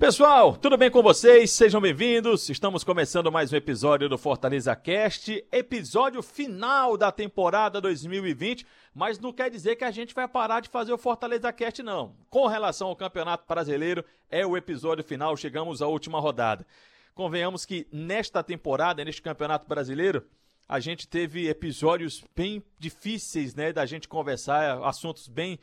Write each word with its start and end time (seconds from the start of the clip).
Pessoal, 0.00 0.56
tudo 0.56 0.78
bem 0.78 0.90
com 0.90 1.02
vocês? 1.02 1.50
Sejam 1.50 1.78
bem-vindos. 1.78 2.48
Estamos 2.48 2.82
começando 2.82 3.30
mais 3.30 3.52
um 3.52 3.56
episódio 3.56 4.08
do 4.08 4.16
Fortaleza 4.16 4.74
Cast, 4.74 5.44
episódio 5.52 6.22
final 6.22 6.96
da 6.96 7.12
temporada 7.12 7.82
2020, 7.82 8.66
mas 8.94 9.18
não 9.18 9.30
quer 9.30 9.50
dizer 9.50 9.76
que 9.76 9.84
a 9.84 9.90
gente 9.90 10.14
vai 10.14 10.26
parar 10.26 10.60
de 10.60 10.70
fazer 10.70 10.90
o 10.90 10.96
Fortaleza 10.96 11.52
Cast 11.52 11.82
não. 11.82 12.16
Com 12.30 12.46
relação 12.46 12.88
ao 12.88 12.96
Campeonato 12.96 13.44
Brasileiro, 13.46 14.02
é 14.30 14.46
o 14.46 14.56
episódio 14.56 15.04
final, 15.04 15.36
chegamos 15.36 15.82
à 15.82 15.86
última 15.86 16.18
rodada. 16.18 16.66
Convenhamos 17.14 17.66
que 17.66 17.86
nesta 17.92 18.42
temporada, 18.42 19.04
neste 19.04 19.20
Campeonato 19.20 19.68
Brasileiro, 19.68 20.24
a 20.66 20.80
gente 20.80 21.06
teve 21.06 21.46
episódios 21.46 22.24
bem 22.34 22.62
difíceis, 22.78 23.54
né, 23.54 23.70
da 23.70 23.84
gente 23.84 24.08
conversar, 24.08 24.82
assuntos 24.82 25.28
bem 25.28 25.58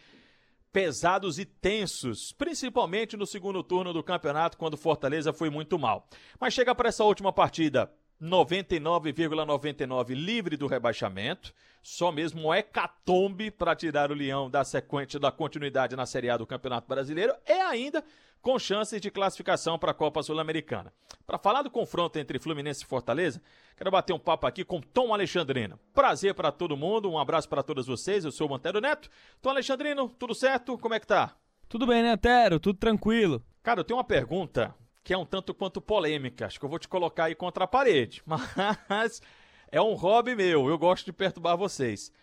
pesados 0.78 1.40
e 1.40 1.46
tensos, 1.46 2.32
principalmente 2.32 3.18
no 3.18 3.26
segundo 3.26 3.64
turno 3.64 3.92
do 3.92 4.04
campeonato, 4.04 4.60
quando 4.60 4.78
Fortaleza 4.78 5.34
foi 5.34 5.50
muito 5.50 5.80
mal. 5.80 6.08
Mas 6.40 6.54
chega 6.54 6.76
para 6.76 6.90
essa 6.90 7.04
última 7.04 7.34
partida, 7.34 7.92
99,99 8.22 10.10
livre 10.14 10.56
do 10.56 10.68
rebaixamento, 10.68 11.52
só 11.82 12.12
mesmo 12.12 12.50
um 12.50 12.54
hecatombe 12.54 13.50
para 13.50 13.76
tirar 13.76 14.12
o 14.12 14.14
Leão 14.14 14.52
da 14.52 14.64
sequência 14.64 15.20
da 15.20 15.32
continuidade 15.32 15.96
na 15.96 16.06
Série 16.06 16.30
A 16.30 16.38
do 16.38 16.46
Campeonato 16.46 16.88
Brasileiro 16.88 17.34
e 17.48 17.54
ainda 17.54 18.04
com 18.48 18.58
chances 18.58 19.02
de 19.02 19.12
classificação 19.12 19.78
para 19.78 19.92
a 19.92 19.94
Copa 19.94 20.24
Sul-Americana. 20.24 20.94
Para 21.26 21.38
falar 21.38 21.64
do 21.64 21.70
confronto 21.70 22.18
entre 22.18 22.40
Fluminense 22.40 22.82
e 22.82 22.88
Fortaleza, 22.88 23.42
quero 23.76 23.92
bater 23.92 24.14
um 24.14 24.20
papo 24.20 24.48
aqui 24.48 24.64
com 24.64 24.80
Tom 24.80 25.14
Alexandrino. 25.14 25.78
Prazer 25.94 26.34
para 26.34 26.50
todo 26.50 26.78
mundo, 26.78 27.12
um 27.12 27.20
abraço 27.20 27.50
para 27.50 27.62
todos 27.62 27.88
vocês. 27.88 28.24
Eu 28.24 28.32
sou 28.32 28.48
o 28.48 28.50
Mantero 28.50 28.80
Neto. 28.80 29.10
Tom 29.42 29.50
Alexandrino, 29.50 30.08
tudo 30.18 30.34
certo? 30.34 30.78
Como 30.78 30.94
é 30.94 31.00
que 31.02 31.06
tá? 31.06 31.36
Tudo 31.68 31.86
bem, 31.86 32.02
né, 32.02 32.16
Tero? 32.16 32.58
Tudo 32.58 32.80
tranquilo. 32.80 33.44
Cara, 33.62 33.82
eu 33.82 33.84
tenho 33.84 33.98
uma 33.98 34.04
pergunta 34.06 34.74
que 35.04 35.14
é 35.14 35.18
um 35.18 35.26
tanto 35.26 35.54
quanto 35.54 35.82
polêmica. 35.82 36.46
Acho 36.46 36.58
que 36.58 36.64
eu 36.64 36.70
vou 36.70 36.80
te 36.80 36.88
colocar 36.88 37.26
aí 37.26 37.36
contra 37.36 37.66
a 37.66 37.68
parede, 37.68 38.24
mas 38.88 39.22
é 39.70 39.82
um 39.82 39.94
hobby 39.94 40.38
meu. 40.38 40.70
Eu 40.70 40.78
gosto 40.78 41.04
de 41.04 41.12
perturbar 41.12 41.58
vocês. 41.58 42.14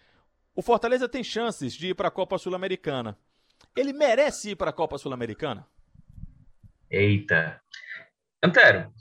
O 0.55 0.63
Fortaleza 0.63 1.07
tem 1.07 1.23
chances 1.23 1.75
de 1.75 1.89
ir 1.89 1.95
para 1.95 2.09
a 2.09 2.11
Copa 2.11 2.39
Sul-Americana. 2.39 3.15
Ele 3.77 3.93
merece 3.93 4.53
ir 4.53 4.57
para 4.57 4.71
a 4.71 4.73
Copa 4.73 4.97
Sul-Americana? 4.97 5.69
Eita. 6.91 7.61
Antero, 8.43 8.93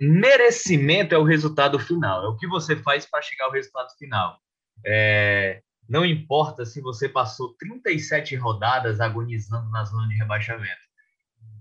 merecimento 0.00 1.14
é 1.14 1.18
o 1.18 1.24
resultado 1.24 1.78
final, 1.78 2.24
é 2.24 2.28
o 2.28 2.36
que 2.36 2.46
você 2.46 2.76
faz 2.76 3.06
para 3.06 3.22
chegar 3.22 3.46
ao 3.46 3.52
resultado 3.52 3.88
final. 3.98 4.38
É, 4.84 5.62
não 5.88 6.04
importa 6.04 6.64
se 6.64 6.80
você 6.80 7.08
passou 7.08 7.54
37 7.58 8.36
rodadas 8.36 9.00
agonizando 9.00 9.70
na 9.70 9.84
zona 9.84 10.08
de 10.08 10.16
rebaixamento. 10.16 10.88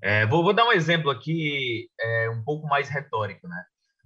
É, 0.01 0.25
vou, 0.25 0.43
vou, 0.43 0.53
dar 0.53 0.65
um 0.65 0.71
exemplo 0.71 1.09
aqui, 1.09 1.89
é, 1.99 2.29
um 2.29 2.43
pouco 2.43 2.67
mais 2.67 2.87
retórico, 2.87 3.47
né? 3.47 3.63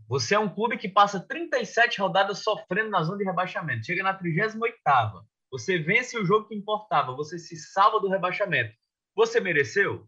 Você 0.07 0.35
é 0.35 0.39
um 0.39 0.49
clube 0.49 0.77
que 0.77 0.89
passa 0.89 1.19
37 1.19 2.01
rodadas 2.01 2.43
sofrendo 2.43 2.89
na 2.89 3.03
zona 3.03 3.17
de 3.17 3.23
rebaixamento, 3.23 3.85
chega 3.85 4.03
na 4.03 4.13
38 4.13 4.57
você 5.51 5.77
vence 5.77 6.17
o 6.17 6.25
jogo 6.25 6.47
que 6.47 6.55
importava, 6.55 7.13
você 7.13 7.37
se 7.37 7.57
salva 7.57 7.99
do 7.99 8.07
rebaixamento. 8.07 8.73
Você 9.13 9.41
mereceu? 9.41 10.07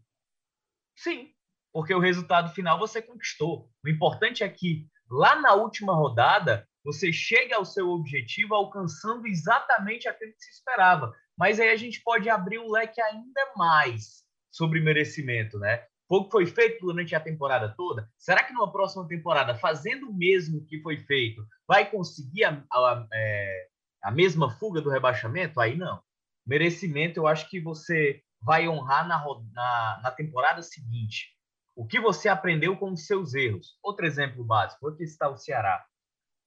Sim, 0.96 1.30
porque 1.74 1.92
o 1.92 1.98
resultado 1.98 2.54
final 2.54 2.78
você 2.78 3.02
conquistou. 3.02 3.68
O 3.84 3.88
importante 3.88 4.44
é 4.44 4.48
que 4.48 4.86
lá 5.10 5.34
na 5.40 5.54
última 5.54 5.92
rodada 5.92 6.68
você 6.84 7.12
chega 7.12 7.56
ao 7.56 7.64
seu 7.64 7.88
objetivo 7.88 8.54
alcançando 8.54 9.26
exatamente 9.26 10.06
aquilo 10.06 10.32
que 10.32 10.44
se 10.44 10.52
esperava. 10.52 11.12
Mas 11.36 11.58
aí 11.58 11.70
a 11.70 11.76
gente 11.76 12.00
pode 12.04 12.30
abrir 12.30 12.60
um 12.60 12.70
leque 12.70 13.00
ainda 13.00 13.52
mais 13.56 14.22
sobre 14.52 14.80
merecimento, 14.80 15.58
né? 15.58 15.84
O 16.08 16.24
que 16.24 16.30
foi 16.30 16.46
feito 16.46 16.86
durante 16.86 17.12
a 17.12 17.20
temporada 17.20 17.74
toda. 17.76 18.08
Será 18.16 18.44
que 18.44 18.52
numa 18.52 18.70
próxima 18.70 19.08
temporada, 19.08 19.56
fazendo 19.56 20.08
o 20.08 20.14
mesmo 20.14 20.64
que 20.66 20.80
foi 20.80 20.98
feito, 20.98 21.44
vai 21.66 21.90
conseguir 21.90 22.44
a, 22.44 22.62
a, 22.70 22.78
a, 22.78 23.08
é, 23.12 23.66
a 24.04 24.12
mesma 24.12 24.48
fuga 24.48 24.80
do 24.80 24.90
rebaixamento? 24.90 25.58
Aí 25.58 25.76
não. 25.76 26.00
Merecimento, 26.46 27.18
eu 27.18 27.26
acho 27.26 27.50
que 27.50 27.58
você 27.58 28.22
vai 28.40 28.68
honrar 28.68 29.08
na, 29.08 29.24
na, 29.52 30.00
na 30.04 30.10
temporada 30.12 30.62
seguinte. 30.62 31.33
O 31.76 31.86
que 31.86 31.98
você 31.98 32.28
aprendeu 32.28 32.76
com 32.76 32.92
os 32.92 33.06
seus 33.06 33.34
erros? 33.34 33.78
Outro 33.82 34.06
exemplo 34.06 34.44
básico, 34.44 34.88
aqui 34.88 35.02
está 35.02 35.28
o 35.28 35.36
Ceará. 35.36 35.84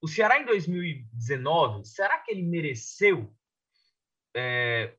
O 0.02 0.08
Ceará 0.08 0.40
em 0.40 0.46
2019, 0.46 1.86
será 1.86 2.20
que 2.20 2.32
ele 2.32 2.44
mereceu 2.44 3.34
é, 4.36 4.96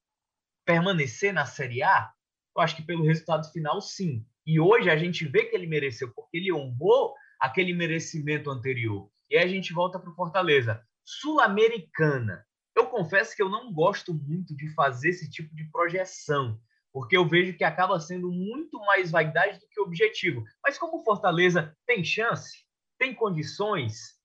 permanecer 0.66 1.32
na 1.32 1.46
Série 1.46 1.82
A? 1.82 2.12
Eu 2.54 2.62
acho 2.62 2.76
que 2.76 2.82
pelo 2.82 3.04
resultado 3.04 3.50
final, 3.52 3.80
sim. 3.80 4.26
E 4.44 4.60
hoje 4.60 4.90
a 4.90 4.96
gente 4.96 5.26
vê 5.26 5.44
que 5.44 5.56
ele 5.56 5.66
mereceu, 5.66 6.12
porque 6.12 6.36
ele 6.36 6.52
honrou 6.52 7.14
aquele 7.40 7.72
merecimento 7.72 8.50
anterior. 8.50 9.10
E 9.30 9.36
aí 9.36 9.44
a 9.44 9.48
gente 9.48 9.72
volta 9.72 9.98
para 9.98 10.10
o 10.10 10.14
Fortaleza. 10.14 10.82
Sul-Americana. 11.04 12.44
Eu 12.76 12.86
confesso 12.86 13.34
que 13.34 13.42
eu 13.42 13.48
não 13.48 13.72
gosto 13.72 14.12
muito 14.12 14.54
de 14.56 14.68
fazer 14.74 15.10
esse 15.10 15.30
tipo 15.30 15.54
de 15.54 15.64
projeção, 15.70 16.60
porque 16.92 17.16
eu 17.16 17.26
vejo 17.26 17.56
que 17.56 17.64
acaba 17.64 18.00
sendo 18.00 18.30
muito 18.30 18.78
mais 18.80 19.10
vaidade 19.10 19.58
do 19.58 19.68
que 19.68 19.80
objetivo. 19.80 20.42
Mas 20.62 20.78
como 20.78 20.98
o 20.98 21.04
Fortaleza 21.04 21.76
tem 21.86 22.02
chance, 22.02 22.64
tem 22.98 23.14
condições, 23.14 24.18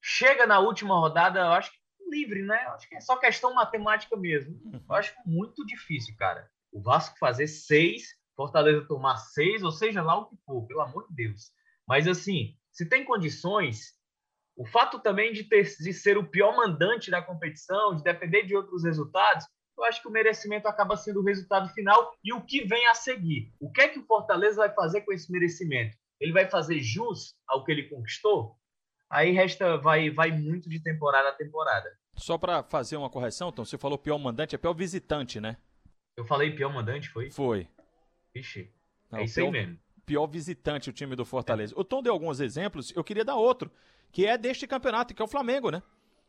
chega 0.00 0.46
na 0.46 0.58
última 0.58 0.98
rodada, 0.98 1.40
eu 1.40 1.52
acho 1.52 1.70
que 1.70 1.78
livre, 2.10 2.42
né? 2.42 2.64
Eu 2.66 2.72
acho 2.72 2.88
que 2.88 2.94
é 2.94 3.00
só 3.00 3.16
questão 3.16 3.54
matemática 3.54 4.16
mesmo. 4.16 4.60
Eu 4.72 4.94
acho 4.94 5.14
muito 5.24 5.64
difícil, 5.64 6.14
cara. 6.16 6.48
O 6.70 6.80
Vasco 6.80 7.18
fazer 7.18 7.46
seis, 7.46 8.14
Fortaleza 8.36 8.86
tomar 8.86 9.16
seis, 9.16 9.62
ou 9.62 9.72
seja 9.72 10.02
lá 10.02 10.18
o 10.18 10.26
que 10.26 10.36
for, 10.44 10.66
pelo 10.66 10.80
amor 10.80 11.06
de 11.08 11.14
Deus. 11.14 11.50
Mas 11.86 12.06
assim, 12.06 12.56
se 12.70 12.88
tem 12.88 13.04
condições, 13.04 13.94
o 14.56 14.66
fato 14.66 14.98
também 14.98 15.32
de, 15.32 15.44
ter, 15.44 15.64
de 15.64 15.92
ser 15.92 16.18
o 16.18 16.28
pior 16.28 16.56
mandante 16.56 17.10
da 17.10 17.22
competição, 17.22 17.94
de 17.94 18.02
depender 18.02 18.42
de 18.42 18.54
outros 18.54 18.84
resultados, 18.84 19.46
eu 19.76 19.84
acho 19.84 20.02
que 20.02 20.08
o 20.08 20.12
merecimento 20.12 20.68
acaba 20.68 20.96
sendo 20.96 21.20
o 21.20 21.24
resultado 21.24 21.68
final 21.70 22.12
e 22.22 22.32
o 22.32 22.40
que 22.40 22.64
vem 22.64 22.86
a 22.88 22.94
seguir. 22.94 23.52
O 23.60 23.70
que 23.70 23.80
é 23.80 23.88
que 23.88 23.98
o 23.98 24.06
Fortaleza 24.06 24.56
vai 24.56 24.74
fazer 24.74 25.02
com 25.02 25.12
esse 25.12 25.30
merecimento? 25.30 25.96
Ele 26.20 26.32
vai 26.32 26.48
fazer 26.48 26.80
jus 26.80 27.34
ao 27.48 27.64
que 27.64 27.72
ele 27.72 27.88
conquistou? 27.88 28.56
Aí 29.10 29.32
resta, 29.32 29.76
vai, 29.78 30.10
vai 30.10 30.30
muito 30.30 30.68
de 30.68 30.82
temporada 30.82 31.28
a 31.28 31.32
temporada. 31.32 31.90
Só 32.14 32.38
para 32.38 32.62
fazer 32.62 32.96
uma 32.96 33.10
correção, 33.10 33.48
então, 33.48 33.64
você 33.64 33.76
falou 33.76 33.98
pior 33.98 34.18
mandante, 34.18 34.54
é 34.54 34.58
pior 34.58 34.74
visitante, 34.74 35.40
né? 35.40 35.56
Eu 36.16 36.24
falei 36.24 36.54
pior 36.54 36.72
mandante, 36.72 37.08
foi? 37.08 37.30
Foi. 37.30 37.68
Vixe, 38.34 38.72
Não, 39.10 39.20
é 39.20 39.24
isso 39.24 39.34
pior, 39.34 39.46
aí 39.46 39.52
mesmo. 39.52 39.78
Pior 40.04 40.26
visitante 40.26 40.90
o 40.90 40.92
time 40.92 41.16
do 41.16 41.24
Fortaleza. 41.24 41.74
O 41.76 41.84
Tom 41.84 42.02
deu 42.02 42.12
alguns 42.12 42.40
exemplos, 42.40 42.92
eu 42.94 43.02
queria 43.02 43.24
dar 43.24 43.36
outro, 43.36 43.70
que 44.10 44.26
é 44.26 44.36
deste 44.36 44.66
campeonato, 44.66 45.14
que 45.14 45.22
é 45.22 45.24
o 45.24 45.28
Flamengo, 45.28 45.70
né? 45.70 45.82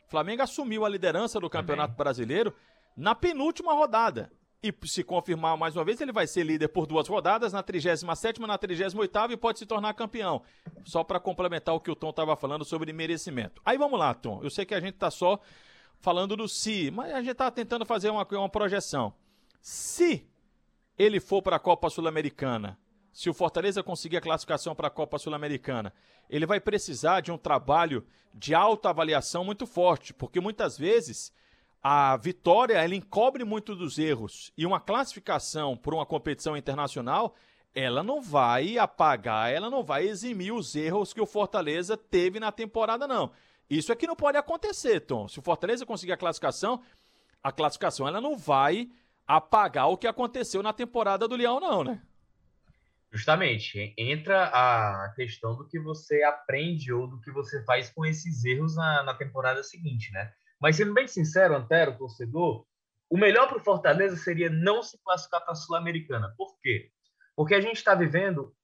O 0.07 0.09
Flamengo 0.09 0.41
assumiu 0.41 0.85
a 0.85 0.89
liderança 0.89 1.39
do 1.39 1.49
Campeonato 1.49 1.93
Também. 1.93 2.03
Brasileiro 2.03 2.53
na 2.95 3.15
penúltima 3.15 3.73
rodada. 3.73 4.31
E 4.61 4.73
se 4.87 5.03
confirmar 5.03 5.57
mais 5.57 5.75
uma 5.75 5.83
vez, 5.83 5.99
ele 5.99 6.13
vai 6.13 6.25
ser 6.25 6.43
líder 6.43 6.69
por 6.69 6.85
duas 6.87 7.05
rodadas, 7.05 7.51
na 7.51 7.61
37 7.61 8.39
na 8.39 8.57
38 8.57 9.31
e 9.31 9.35
pode 9.35 9.59
se 9.59 9.65
tornar 9.65 9.93
campeão. 9.93 10.41
Só 10.85 11.03
para 11.03 11.19
complementar 11.19 11.75
o 11.75 11.81
que 11.81 11.91
o 11.91 11.95
Tom 11.95 12.11
estava 12.11 12.33
falando 12.37 12.63
sobre 12.63 12.93
merecimento. 12.93 13.61
Aí 13.65 13.77
vamos 13.77 13.99
lá, 13.99 14.13
Tom. 14.13 14.39
Eu 14.41 14.49
sei 14.49 14.65
que 14.65 14.73
a 14.73 14.79
gente 14.79 14.93
está 14.93 15.11
só 15.11 15.37
falando 15.99 16.37
do 16.37 16.47
si, 16.47 16.89
mas 16.91 17.13
a 17.13 17.19
gente 17.19 17.31
está 17.31 17.51
tentando 17.51 17.85
fazer 17.85 18.09
uma, 18.09 18.25
uma 18.31 18.49
projeção. 18.49 19.13
Se 19.61 20.25
ele 20.97 21.19
for 21.19 21.41
para 21.41 21.57
a 21.57 21.59
Copa 21.59 21.89
Sul-Americana, 21.89 22.79
se 23.11 23.29
o 23.29 23.33
Fortaleza 23.33 23.83
conseguir 23.83 24.17
a 24.17 24.21
classificação 24.21 24.73
para 24.73 24.87
a 24.87 24.91
Copa 24.91 25.19
Sul-Americana, 25.19 25.93
ele 26.29 26.45
vai 26.45 26.61
precisar 26.61 27.19
de 27.19 27.33
um 27.33 27.37
trabalho 27.37 28.05
de 28.33 28.55
alta 28.55 28.89
avaliação 28.89 29.43
muito 29.43 29.67
forte, 29.67 30.13
porque 30.13 30.39
muitas 30.39 30.77
vezes 30.77 31.33
a 31.83 32.15
vitória 32.15 32.75
ela 32.75 32.95
encobre 32.95 33.43
muito 33.43 33.75
dos 33.75 33.99
erros 33.99 34.53
e 34.57 34.65
uma 34.65 34.79
classificação 34.79 35.75
por 35.75 35.93
uma 35.93 36.05
competição 36.05 36.55
internacional 36.55 37.35
ela 37.75 38.03
não 38.03 38.21
vai 38.21 38.77
apagar, 38.77 39.51
ela 39.51 39.69
não 39.69 39.83
vai 39.83 40.07
eximir 40.07 40.53
os 40.53 40.75
erros 40.75 41.11
que 41.11 41.19
o 41.19 41.25
Fortaleza 41.25 41.97
teve 41.97 42.39
na 42.39 42.51
temporada, 42.51 43.07
não. 43.07 43.31
Isso 43.69 43.91
é 43.91 43.95
que 43.95 44.05
não 44.05 44.15
pode 44.15 44.37
acontecer, 44.37 44.99
Tom. 45.01 45.27
Se 45.27 45.39
o 45.39 45.41
Fortaleza 45.41 45.85
conseguir 45.85 46.11
a 46.11 46.17
classificação, 46.17 46.83
a 47.41 47.51
classificação 47.51 48.07
ela 48.07 48.21
não 48.21 48.37
vai 48.37 48.89
apagar 49.25 49.89
o 49.89 49.97
que 49.97 50.05
aconteceu 50.05 50.61
na 50.61 50.71
temporada 50.71 51.27
do 51.27 51.35
Leão, 51.35 51.59
não, 51.59 51.83
né? 51.83 51.99
Justamente. 53.11 53.93
Entra 53.97 54.45
a 54.45 55.11
questão 55.15 55.55
do 55.55 55.67
que 55.67 55.79
você 55.79 56.23
aprende 56.23 56.93
ou 56.93 57.07
do 57.07 57.19
que 57.19 57.31
você 57.31 57.63
faz 57.63 57.89
com 57.89 58.05
esses 58.05 58.45
erros 58.45 58.75
na, 58.75 59.03
na 59.03 59.13
temporada 59.13 59.63
seguinte, 59.63 60.11
né? 60.11 60.31
Mas 60.63 60.77
sendo 60.77 60.93
bem 60.93 61.09
sincero, 61.09 61.57
Antero, 61.57 61.97
torcedor, 61.97 62.65
o 63.09 63.17
melhor 63.17 63.49
para 63.49 63.57
o 63.57 63.63
Fortaleza 63.63 64.15
seria 64.15 64.49
não 64.49 64.81
se 64.81 64.97
classificar 65.03 65.41
para 65.41 65.51
a 65.51 65.55
Sul-Americana. 65.55 66.33
Por 66.37 66.57
quê? 66.61 66.89
Porque 67.35 67.53
a 67.53 67.59
gente 67.59 67.75
está 67.75 67.93
vivendo 67.93 68.55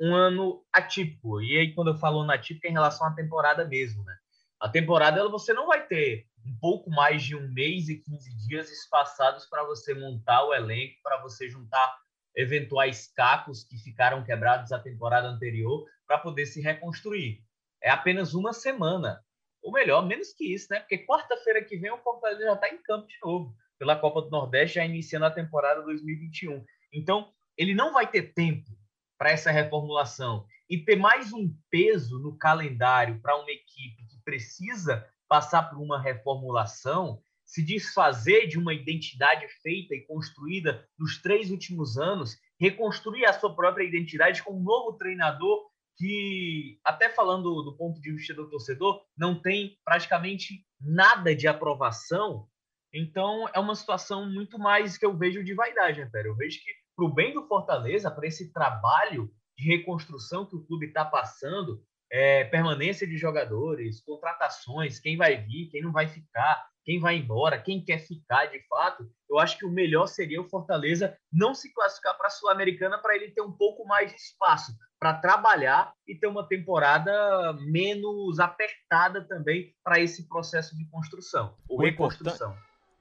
um 0.00 0.14
ano 0.14 0.64
atípico. 0.72 1.42
E 1.42 1.58
aí, 1.58 1.74
quando 1.74 1.88
eu 1.88 1.96
falo 1.96 2.20
ano 2.20 2.30
atípico, 2.30 2.64
é 2.68 2.70
em 2.70 2.74
relação 2.74 3.08
à 3.08 3.12
temporada 3.12 3.64
mesmo, 3.64 4.04
né? 4.04 4.16
A 4.60 4.68
temporada 4.68 5.18
ela, 5.18 5.28
você 5.28 5.52
não 5.52 5.66
vai 5.66 5.84
ter 5.84 6.28
um 6.46 6.56
pouco 6.60 6.90
mais 6.90 7.24
de 7.24 7.34
um 7.34 7.52
mês 7.52 7.88
e 7.88 7.96
15 7.96 8.36
dias 8.46 8.70
espaçados 8.70 9.44
para 9.46 9.64
você 9.64 9.94
montar 9.94 10.44
o 10.44 10.54
elenco, 10.54 10.94
para 11.02 11.20
você 11.20 11.48
juntar 11.48 11.98
eventuais 12.36 13.10
cacos 13.16 13.64
que 13.64 13.76
ficaram 13.78 14.22
quebrados 14.22 14.70
a 14.70 14.78
temporada 14.78 15.26
anterior 15.26 15.84
para 16.06 16.18
poder 16.18 16.46
se 16.46 16.60
reconstruir. 16.60 17.42
É 17.82 17.90
apenas 17.90 18.32
uma 18.32 18.52
semana. 18.52 19.20
Ou 19.62 19.72
melhor, 19.72 20.06
menos 20.06 20.32
que 20.32 20.52
isso, 20.52 20.68
né? 20.70 20.80
Porque 20.80 21.04
quarta-feira 21.06 21.62
que 21.62 21.76
vem 21.76 21.90
o 21.90 21.98
Fortaleza 21.98 22.44
já 22.44 22.54
está 22.54 22.68
em 22.68 22.82
campo 22.82 23.06
de 23.06 23.16
novo, 23.22 23.54
pela 23.78 23.96
Copa 23.96 24.22
do 24.22 24.30
Nordeste, 24.30 24.76
já 24.76 24.84
iniciando 24.84 25.26
a 25.26 25.30
temporada 25.30 25.82
2021. 25.82 26.64
Então, 26.92 27.32
ele 27.56 27.74
não 27.74 27.92
vai 27.92 28.10
ter 28.10 28.32
tempo 28.32 28.70
para 29.18 29.30
essa 29.30 29.50
reformulação 29.50 30.46
e 30.70 30.78
ter 30.78 30.96
mais 30.96 31.32
um 31.32 31.52
peso 31.70 32.18
no 32.20 32.36
calendário 32.36 33.20
para 33.20 33.36
uma 33.36 33.50
equipe 33.50 34.06
que 34.08 34.22
precisa 34.24 35.06
passar 35.28 35.64
por 35.64 35.78
uma 35.78 36.00
reformulação, 36.00 37.20
se 37.44 37.62
desfazer 37.64 38.46
de 38.46 38.58
uma 38.58 38.74
identidade 38.74 39.46
feita 39.62 39.94
e 39.94 40.02
construída 40.02 40.86
nos 40.98 41.20
três 41.20 41.50
últimos 41.50 41.98
anos, 41.98 42.36
reconstruir 42.60 43.24
a 43.24 43.32
sua 43.32 43.54
própria 43.54 43.84
identidade 43.84 44.42
com 44.42 44.52
um 44.52 44.62
novo 44.62 44.96
treinador 44.98 45.67
que, 45.98 46.78
até 46.84 47.10
falando 47.10 47.62
do 47.62 47.76
ponto 47.76 48.00
de 48.00 48.12
vista 48.12 48.32
do 48.32 48.48
torcedor, 48.48 49.02
não 49.16 49.40
tem 49.40 49.76
praticamente 49.84 50.64
nada 50.80 51.34
de 51.34 51.48
aprovação. 51.48 52.48
Então, 52.94 53.48
é 53.52 53.58
uma 53.58 53.74
situação 53.74 54.30
muito 54.30 54.58
mais 54.58 54.96
que 54.96 55.04
eu 55.04 55.16
vejo 55.16 55.42
de 55.42 55.54
vaidade, 55.54 56.00
né? 56.00 56.10
Eu 56.24 56.36
vejo 56.36 56.60
que, 56.62 56.70
para 56.96 57.04
o 57.04 57.12
bem 57.12 57.34
do 57.34 57.46
Fortaleza, 57.46 58.10
para 58.10 58.26
esse 58.26 58.52
trabalho 58.52 59.30
de 59.56 59.66
reconstrução 59.66 60.46
que 60.46 60.54
o 60.54 60.64
clube 60.64 60.86
está 60.86 61.04
passando, 61.04 61.82
é, 62.10 62.44
permanência 62.44 63.06
de 63.06 63.18
jogadores, 63.18 64.00
contratações, 64.00 65.00
quem 65.00 65.16
vai 65.16 65.36
vir, 65.36 65.68
quem 65.68 65.82
não 65.82 65.92
vai 65.92 66.06
ficar, 66.06 66.64
quem 66.88 66.98
vai 66.98 67.18
embora, 67.18 67.60
quem 67.60 67.84
quer 67.84 67.98
ficar 67.98 68.46
de 68.46 68.66
fato, 68.66 69.06
eu 69.28 69.38
acho 69.38 69.58
que 69.58 69.66
o 69.66 69.70
melhor 69.70 70.06
seria 70.06 70.40
o 70.40 70.48
Fortaleza 70.48 71.14
não 71.30 71.52
se 71.54 71.70
classificar 71.74 72.16
para 72.16 72.28
a 72.28 72.30
Sul-Americana 72.30 72.96
para 72.96 73.14
ele 73.14 73.30
ter 73.30 73.42
um 73.42 73.52
pouco 73.52 73.86
mais 73.86 74.10
de 74.10 74.16
espaço 74.16 74.72
para 74.98 75.12
trabalhar 75.12 75.92
e 76.06 76.14
ter 76.14 76.26
uma 76.26 76.48
temporada 76.48 77.52
menos 77.60 78.40
apertada 78.40 79.22
também 79.28 79.74
para 79.84 80.00
esse 80.00 80.26
processo 80.26 80.74
de 80.78 80.88
construção 80.88 81.54
ou 81.68 81.78
o 81.78 81.82
reconstrução. 81.82 82.56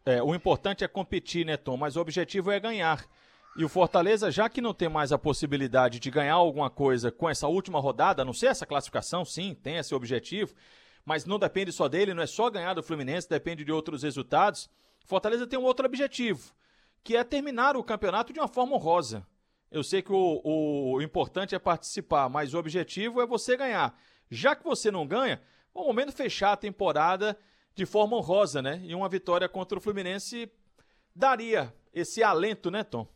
É, 0.06 0.22
o 0.22 0.36
importante 0.36 0.84
é 0.84 0.88
competir, 0.90 1.46
né, 1.46 1.56
Tom? 1.56 1.78
Mas 1.78 1.96
o 1.96 2.02
objetivo 2.02 2.52
é 2.52 2.60
ganhar. 2.60 3.06
E 3.56 3.64
o 3.64 3.70
Fortaleza, 3.70 4.30
já 4.30 4.50
que 4.50 4.60
não 4.60 4.74
tem 4.74 4.90
mais 4.90 5.14
a 5.14 5.18
possibilidade 5.18 6.02
de 6.02 6.12
ganhar 6.12 6.34
alguma 6.34 6.70
coisa 6.70 7.10
com 7.10 7.30
essa 7.30 7.48
última 7.48 7.80
rodada, 7.80 8.22
a 8.22 8.26
não 8.26 8.34
ser 8.34 8.48
essa 8.48 8.66
classificação, 8.66 9.24
sim, 9.24 9.56
tem 9.56 9.78
esse 9.78 9.96
objetivo, 9.96 10.54
mas 11.08 11.24
não 11.24 11.40
depende 11.40 11.72
só 11.72 11.88
dele, 11.88 12.14
não 12.14 12.22
é 12.22 12.28
só 12.28 12.50
ganhar 12.50 12.74
do 12.74 12.84
Fluminense, 12.84 13.30
depende 13.30 13.64
de 13.64 13.72
outros 13.72 14.04
resultados. 14.04 14.70
Fortaleza 15.06 15.48
tem 15.48 15.58
um 15.58 15.64
outro 15.64 15.86
objetivo, 15.86 16.54
que 17.02 17.16
é 17.16 17.24
terminar 17.24 17.78
o 17.78 17.84
campeonato 17.84 18.34
de 18.34 18.40
uma 18.42 18.48
forma 18.50 18.76
honrosa. 18.76 19.26
Eu 19.72 19.86
sei 19.86 20.02
que 20.02 20.12
o, 20.12 20.42
o, 20.44 21.02
importante 21.02 21.56
é 21.56 21.60
participar, 21.60 22.28
mas 22.28 22.54
o 22.54 22.58
objetivo 22.58 23.22
é 23.22 23.26
você 23.26 23.56
ganhar. 23.56 23.98
Já 24.30 24.54
que 24.54 24.66
você 24.66 24.92
não 24.92 25.08
ganha, 25.08 25.42
o 25.74 25.86
momento 25.86 26.12
fechar 26.12 26.52
a 26.52 26.58
temporada 26.58 27.40
de 27.74 27.86
forma 27.86 28.18
honrosa, 28.18 28.62
né? 28.62 28.82
E 28.84 28.94
uma 28.94 29.08
vitória 29.08 29.48
contra 29.48 29.78
o 29.78 29.82
Fluminense 29.82 30.52
daria 31.16 31.74
esse 31.94 32.22
alento, 32.22 32.70
né, 32.70 32.84
Tom? 32.84 33.08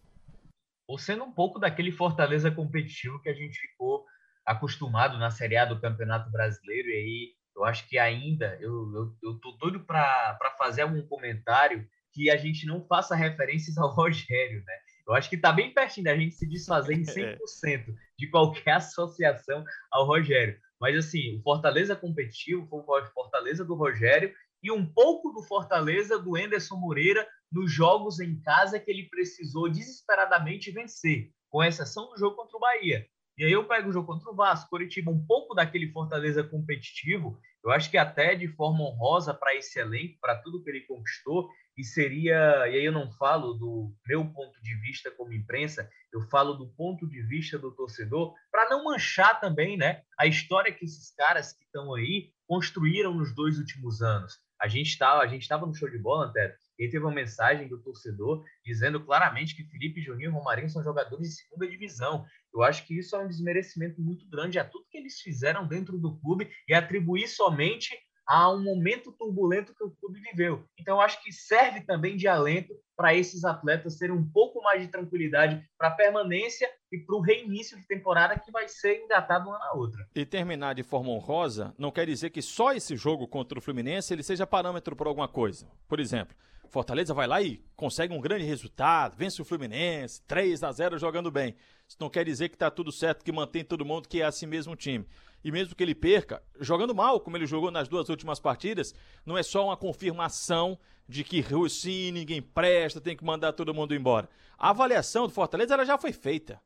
Ou 0.88 0.97
sendo 0.97 1.25
um 1.25 1.31
pouco 1.33 1.59
daquele 1.59 1.91
Fortaleza 1.91 2.49
competitivo 2.49 3.21
que 3.21 3.27
a 3.27 3.33
gente 3.33 3.59
ficou 3.59 4.05
acostumado 4.45 5.17
na 5.17 5.29
Série 5.29 5.57
A 5.57 5.65
do 5.65 5.81
Campeonato 5.81 6.31
Brasileiro, 6.31 6.88
e 6.88 6.93
aí 6.93 7.40
eu 7.62 7.66
acho 7.66 7.88
que 7.88 7.98
ainda, 8.00 8.58
eu, 8.60 8.92
eu, 8.94 9.16
eu 9.22 9.40
tô 9.40 9.52
doido 9.52 9.81
para 9.81 10.56
fazer 10.58 10.81
algum 10.81 11.06
comentário 11.06 11.88
que 12.12 12.30
a 12.30 12.36
gente 12.36 12.66
não 12.66 12.84
faça 12.88 13.16
referências 13.16 13.78
ao 13.78 13.90
Rogério, 13.94 14.63
né? 14.66 14.74
Eu 15.08 15.13
acho 15.13 15.30
que 15.30 15.36
está 15.36 15.52
bem 15.52 15.74
pertinho 15.74 16.06
da 16.06 16.16
gente 16.16 16.36
se 16.36 16.48
desfazer 16.48 16.96
em 16.96 17.04
100% 17.04 17.38
é. 17.68 17.86
de 18.18 18.28
qualquer 18.30 18.74
associação 18.78 19.63
ao 19.92 20.06
Rogério. 20.06 20.58
Mas, 20.80 20.96
assim, 20.96 21.38
o 21.38 21.42
Fortaleza 21.44 21.96
competitivo 21.96 22.68
foi 22.68 23.02
o 23.04 23.06
Fortaleza 23.12 23.63
do 23.63 23.75
Rogério 23.75 24.34
e 24.63 24.72
um 24.72 24.86
pouco 24.86 25.31
do 25.31 25.44
Fortaleza 25.44 26.18
do 26.18 26.36
Enderson 26.36 26.78
Moreira 26.78 27.28
nos 27.52 27.72
jogos 27.72 28.19
em 28.19 28.42
casa 28.42 28.80
que 28.80 28.90
ele 28.90 29.08
precisou 29.10 29.69
desesperadamente 29.69 30.72
vencer, 30.72 31.30
com 31.50 31.63
exceção 31.63 32.10
do 32.10 32.18
jogo 32.18 32.36
contra 32.36 32.58
o 32.58 32.60
Bahia. 32.60 33.06
E 33.38 33.44
aí 33.44 33.52
eu 33.52 33.68
pego 33.68 33.90
o 33.90 33.92
jogo 33.92 34.08
contra 34.08 34.31
o 34.31 34.36
Vasco, 34.36 34.69
Curitiba, 34.69 35.12
um 35.12 35.25
pouco 35.25 35.56
daquele 35.56 35.92
Fortaleza 35.92 36.44
competitivo, 36.44 37.40
eu 37.63 37.72
acho 37.72 37.90
que 37.90 37.98
até 37.98 38.36
de 38.36 38.48
forma 38.48 38.84
honrosa 38.84 39.34
para 39.34 39.56
esse 39.56 39.80
elenco, 39.80 40.18
para 40.19 40.36
tudo 40.42 40.63
que 40.63 40.69
ele 40.69 40.81
conquistou, 40.81 41.50
e 41.78 41.84
seria, 41.84 42.68
e 42.68 42.75
aí 42.75 42.86
eu 42.86 42.92
não 42.92 43.12
falo 43.12 43.54
do 43.54 43.94
meu 44.06 44.25
ponto 44.25 44.62
de 44.62 44.75
vista 44.75 45.10
como 45.12 45.34
imprensa, 45.34 45.90
eu 46.12 46.22
falo 46.30 46.54
do 46.54 46.68
ponto 46.74 47.08
de 47.08 47.22
vista 47.24 47.58
do 47.58 47.72
torcedor, 47.72 48.34
para 48.52 48.69
não 48.69 48.84
manchar 48.84 49.40
também, 49.40 49.78
né, 49.78 50.04
a 50.19 50.25
história 50.25 50.74
que 50.74 50.86
esses 50.86 51.13
caras 51.16 51.54
que 51.54 51.63
estão 51.63 51.94
aí 51.94 52.31
construíram 52.48 53.13
nos 53.13 53.34
dois 53.34 53.58
últimos 53.58 54.02
anos. 54.02 54.40
A 54.62 54.68
gente 54.68 54.90
estava, 54.90 55.22
a 55.22 55.28
gente 55.28 55.42
estava 55.42 55.66
no 55.66 55.74
show 55.74 55.90
de 55.90 55.98
bola, 55.98 56.28
Antero, 56.28 56.54
e 56.78 56.88
teve 56.88 57.04
uma 57.04 57.13
mensagem 57.13 57.68
do 57.68 57.81
torcedor 57.81 58.46
dizendo 58.63 59.04
claramente 59.04 59.56
que 59.56 59.63
Felipe 59.63 60.02
Juninho 60.02 60.30
e 60.30 60.34
Romarinho 60.34 60.69
são 60.69 60.84
jogadores 60.84 61.30
de 61.30 61.36
segunda 61.36 61.68
divisão. 61.68 62.25
Eu 62.54 62.62
acho 62.62 62.86
que 62.86 62.98
isso 62.98 63.16
é 63.16 63.19
um 63.19 63.28
desmerecimento 63.28 64.00
muito 64.00 64.28
grande 64.30 64.60
a 64.60 64.63
tudo 64.63 64.88
que 64.90 64.98
eles 64.98 65.19
fizeram 65.19 65.68
dentro 65.68 65.98
do 65.98 66.16
clube 66.19 66.52
e 66.68 66.74
atribuir 66.75 67.28
somente 67.28 67.98
a 68.31 68.50
um 68.50 68.63
momento 68.63 69.12
turbulento 69.12 69.75
que 69.75 69.83
o 69.83 69.92
clube 69.92 70.22
viveu. 70.22 70.63
Então, 70.80 71.01
acho 71.01 71.22
que 71.22 71.33
serve 71.33 71.81
também 71.81 72.16
de 72.16 72.30
alento 72.30 72.74
para 72.95 73.13
esses 73.13 73.44
atletas 73.44 73.98
terem 73.98 74.16
um 74.16 74.25
pouco 74.25 74.63
mais 74.63 74.81
de 74.81 74.88
tranquilidade 74.88 75.62
para 75.78 75.89
a 75.89 75.92
permanência 75.92 76.69
e 76.89 76.98
para 77.00 77.16
o 77.18 77.19
reinício 77.19 77.78
de 77.78 77.86
temporada 77.86 78.39
que 78.39 78.50
vai 78.50 78.69
ser 78.69 79.04
engatado 79.04 79.50
uma 79.50 79.60
na 79.60 79.74
outra. 79.74 80.07
E 80.16 80.25
terminar 80.25 80.75
de 80.75 80.81
forma 80.81 81.10
honrosa 81.10 81.75
não 81.78 81.92
quer 81.92 82.06
dizer 82.06 82.30
que 82.30 82.42
só 82.42 82.72
esse 82.72 82.95
jogo 82.95 83.28
contra 83.28 83.60
o 83.60 83.62
Fluminense 83.62 84.13
ele 84.13 84.24
seja 84.24 84.48
parâmetro 84.48 84.95
para 84.95 85.10
alguma 85.10 85.27
coisa. 85.27 85.68
Por 85.86 86.00
exemplo, 86.00 86.34
Fortaleza 86.69 87.13
vai 87.13 87.27
lá 87.27 87.42
e 87.42 87.62
consegue 87.75 88.13
um 88.13 88.22
grande 88.22 88.45
resultado, 88.45 89.18
vence 89.18 89.42
o 89.42 89.45
Fluminense, 89.45 90.22
3 90.25 90.63
a 90.63 90.72
0 90.72 90.98
jogando 90.98 91.30
bem. 91.30 91.54
Isso 91.86 91.98
não 92.00 92.10
quer 92.10 92.24
dizer 92.24 92.48
que 92.48 92.56
está 92.56 92.72
tudo 92.72 92.94
certo, 92.94 93.25
que 93.25 93.31
mantém 93.34 93.66
todo 93.66 93.84
mundo 93.84 94.07
que 94.07 94.22
é 94.22 94.25
assim 94.25 94.45
mesmo 94.45 94.74
time. 94.74 95.06
E 95.43 95.51
mesmo 95.51 95.75
que 95.75 95.83
ele 95.83 95.95
perca, 95.95 96.41
jogando 96.60 96.93
mal, 96.93 97.19
como 97.19 97.38
ele 97.38 97.45
jogou 97.45 97.71
nas 97.71 97.88
duas 97.88 98.10
últimas 98.10 98.39
partidas, 98.39 98.93
não 99.25 99.38
é 99.38 99.43
só 99.43 99.65
uma 99.65 99.77
confirmação 99.77 100.77
de 101.07 101.24
que 101.24 101.43
sim, 101.69 102.12
ninguém 102.12 102.41
presta, 102.41 103.01
tem 103.01 103.17
que 103.17 103.25
mandar 103.25 103.53
todo 103.53 103.74
mundo 103.74 103.95
embora. 103.95 104.29
A 104.57 104.69
avaliação 104.69 105.27
do 105.27 105.33
Fortaleza 105.33 105.74
ela 105.74 105.86
já 105.86 105.98
foi 105.98 106.13
feita. 106.13 106.62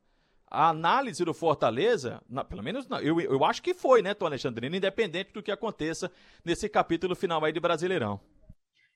A 0.48 0.68
análise 0.68 1.24
do 1.24 1.34
Fortaleza, 1.34 2.22
na, 2.28 2.44
pelo 2.44 2.62
menos 2.62 2.86
eu, 3.02 3.20
eu 3.20 3.44
acho 3.44 3.60
que 3.60 3.74
foi, 3.74 4.02
né, 4.02 4.14
Tom 4.14 4.26
Alexandrino, 4.26 4.76
independente 4.76 5.32
do 5.32 5.42
que 5.42 5.50
aconteça 5.50 6.10
nesse 6.44 6.68
capítulo 6.68 7.16
final 7.16 7.44
aí 7.44 7.52
de 7.52 7.58
Brasileirão. 7.58 8.20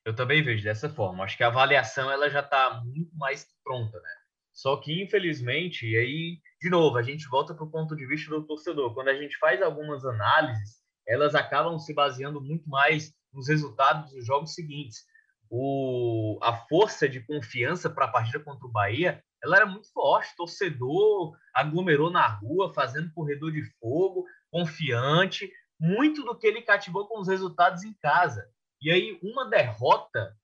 Eu 0.05 0.15
também 0.15 0.43
vejo 0.43 0.63
dessa 0.63 0.89
forma. 0.89 1.25
Acho 1.25 1.37
que 1.37 1.43
a 1.43 1.49
avaliação 1.49 2.11
ela 2.11 2.31
já 2.31 2.41
está 2.41 2.81
muito 2.85 3.15
mais 3.17 3.47
pronta, 3.65 3.99
né? 4.01 4.20
Só 4.53 4.77
que, 4.77 5.03
infelizmente, 5.03 5.87
e 5.87 5.97
aí, 5.97 6.39
de 6.61 6.69
novo, 6.69 6.97
a 6.97 7.03
gente 7.03 7.29
volta 7.29 7.55
para 7.55 7.65
o 7.65 7.71
ponto 7.71 7.97
de 7.97 8.07
vista 8.07 8.31
do 8.31 8.47
torcedor. 8.47 8.95
Quando 8.95 9.09
a 9.09 9.15
gente 9.15 9.37
faz 9.39 9.63
algumas 9.63 10.05
análises, 10.05 10.81
elas 11.07 11.35
acabam 11.35 11.79
se 11.79 11.95
baseando 11.95 12.41
muito 12.41 12.69
mais 12.69 13.13
nos 13.33 13.49
resultados 13.49 14.13
dos 14.13 14.27
jogos 14.27 14.55
seguintes. 14.55 15.05
O, 15.49 16.39
a 16.43 16.55
força 16.69 17.09
de 17.09 17.21
confiança 17.21 17.91
para 17.91 18.05
a 18.05 18.11
partida 18.11 18.39
contra 18.41 18.67
o 18.67 18.71
Bahia, 18.71 19.23
ela 19.43 19.57
era 19.57 19.67
muito 19.67 19.91
forte. 19.93 20.37
Torcedor 20.37 21.37
aglomerou 21.55 22.11
na 22.11 22.27
rua, 22.27 22.73
fazendo 22.73 23.13
corredor 23.13 23.51
de 23.53 23.65
fogo, 23.81 24.25
confiante. 24.51 25.51
Muito 25.79 26.23
do 26.23 26.37
que 26.37 26.47
ele 26.47 26.63
cativou 26.63 27.09
com 27.09 27.21
os 27.21 27.29
resultados 27.29 27.83
em 27.83 27.95
casa. 27.95 28.47
E 28.83 28.91
aí, 28.91 29.19
uma 29.23 29.49
derrota 29.49 30.37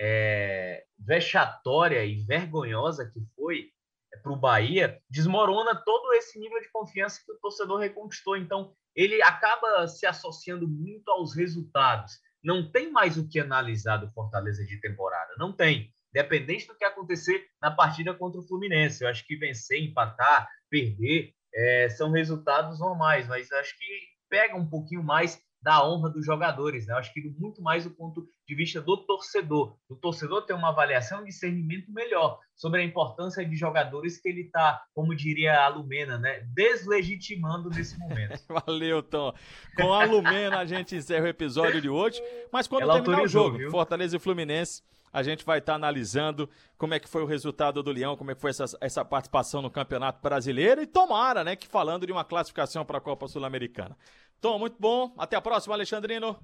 é, 0.00 0.84
vexatória 0.98 2.02
e 2.04 2.24
vergonhosa 2.24 3.04
que 3.04 3.20
foi 3.36 3.70
é, 4.12 4.16
para 4.16 4.32
o 4.32 4.36
Bahia 4.36 4.98
desmorona 5.10 5.74
todo 5.76 6.14
esse 6.14 6.38
nível 6.38 6.58
de 6.60 6.70
confiança 6.70 7.20
que 7.24 7.30
o 7.30 7.38
torcedor 7.38 7.78
reconquistou. 7.78 8.36
Então, 8.36 8.72
ele 8.96 9.22
acaba 9.22 9.86
se 9.86 10.06
associando 10.06 10.66
muito 10.66 11.08
aos 11.10 11.36
resultados. 11.36 12.18
Não 12.42 12.70
tem 12.70 12.90
mais 12.90 13.18
o 13.18 13.28
que 13.28 13.38
analisar 13.38 13.98
do 13.98 14.10
Fortaleza 14.10 14.64
de 14.64 14.80
temporada. 14.80 15.34
Não 15.38 15.52
tem. 15.52 15.92
Dependente 16.10 16.66
do 16.66 16.74
que 16.74 16.84
acontecer 16.84 17.46
na 17.60 17.70
partida 17.70 18.14
contra 18.14 18.40
o 18.40 18.46
Fluminense. 18.46 19.04
Eu 19.04 19.10
acho 19.10 19.24
que 19.26 19.36
vencer, 19.36 19.82
empatar, 19.82 20.48
perder, 20.70 21.34
é, 21.54 21.88
são 21.90 22.10
resultados 22.10 22.80
normais, 22.80 23.28
mas 23.28 23.52
acho 23.52 23.76
que 23.78 23.84
pega 24.30 24.56
um 24.56 24.68
pouquinho 24.68 25.02
mais 25.02 25.40
da 25.62 25.86
honra 25.86 26.10
dos 26.10 26.24
jogadores. 26.24 26.86
Né? 26.86 26.94
Eu 26.94 26.98
acho 26.98 27.12
que 27.12 27.20
muito 27.38 27.62
mais 27.62 27.84
do 27.84 27.90
ponto 27.90 28.26
de 28.46 28.54
vista 28.54 28.80
do 28.80 28.96
torcedor. 28.96 29.76
O 29.88 29.94
torcedor 29.94 30.42
tem 30.42 30.56
uma 30.56 30.70
avaliação, 30.70 31.20
um 31.20 31.24
discernimento 31.24 31.92
melhor 31.92 32.38
sobre 32.54 32.80
a 32.80 32.84
importância 32.84 33.44
de 33.44 33.56
jogadores 33.56 34.20
que 34.20 34.28
ele 34.28 34.42
está, 34.42 34.82
como 34.94 35.14
diria 35.14 35.60
a 35.60 35.68
Lumena, 35.68 36.18
né? 36.18 36.40
deslegitimando 36.54 37.68
nesse 37.70 37.98
momento. 37.98 38.42
Valeu, 38.66 39.02
Tom. 39.02 39.32
Com 39.76 39.92
a 39.92 40.04
Lumena 40.04 40.58
a 40.58 40.64
gente 40.64 40.96
encerra 40.96 41.24
o 41.24 41.28
episódio 41.28 41.80
de 41.80 41.88
hoje, 41.88 42.22
mas 42.52 42.66
quando 42.66 42.82
Ela 42.82 42.94
terminar 42.94 43.22
o 43.22 43.28
jogo, 43.28 43.58
viu? 43.58 43.70
Fortaleza 43.70 44.16
e 44.16 44.20
Fluminense, 44.20 44.82
a 45.12 45.22
gente 45.22 45.44
vai 45.44 45.58
estar 45.58 45.72
tá 45.72 45.76
analisando 45.76 46.48
como 46.78 46.94
é 46.94 47.00
que 47.00 47.08
foi 47.08 47.22
o 47.22 47.26
resultado 47.26 47.82
do 47.82 47.90
Leão, 47.90 48.16
como 48.16 48.30
é 48.30 48.34
que 48.34 48.40
foi 48.40 48.50
essa, 48.50 48.64
essa 48.80 49.04
participação 49.04 49.60
no 49.60 49.70
Campeonato 49.70 50.20
Brasileiro 50.22 50.80
e 50.82 50.86
tomara, 50.86 51.42
né, 51.42 51.56
que 51.56 51.66
falando 51.66 52.06
de 52.06 52.12
uma 52.12 52.24
classificação 52.24 52.84
para 52.84 52.98
a 52.98 53.00
Copa 53.00 53.26
Sul-Americana. 53.26 53.96
Tom, 54.40 54.58
muito 54.58 54.76
bom. 54.78 55.12
Até 55.18 55.36
a 55.36 55.40
próxima, 55.40 55.74
Alexandrino. 55.74 56.36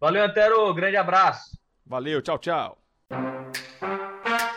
Valeu, 0.00 0.24
Antero. 0.24 0.72
Grande 0.74 0.96
abraço. 0.96 1.58
Valeu, 1.86 2.22
tchau, 2.22 2.38
tchau. 2.38 2.78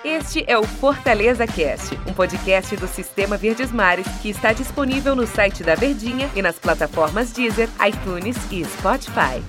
Este 0.04 0.44
é 0.48 0.58
o 0.58 0.64
Fortaleza 0.64 1.46
Cast, 1.46 1.94
um 2.10 2.14
podcast 2.14 2.76
do 2.78 2.88
Sistema 2.88 3.36
Verdes 3.36 3.72
Mares 3.72 4.08
que 4.22 4.30
está 4.30 4.54
disponível 4.54 5.16
no 5.16 5.28
site 5.28 5.64
da 5.64 5.76
Verdinha 5.76 6.30
e 6.34 6.42
nas 6.42 6.58
plataformas 6.58 7.34
Deezer, 7.34 7.68
iTunes 7.86 8.38
e 8.52 8.64
Spotify. 8.64 9.44